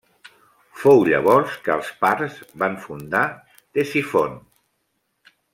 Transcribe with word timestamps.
Fou 0.83 1.03
llavors 1.09 1.59
que 1.67 1.75
els 1.75 1.91
parts 2.05 2.39
van 2.65 2.79
fundar 2.89 3.23
Ctesifont. 3.53 4.39